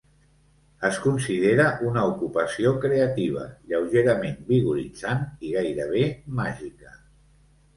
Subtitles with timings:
[0.87, 6.03] Es considera una ocupació creativa, lleugerament vigoritzant i gairebé
[6.41, 6.99] màgica.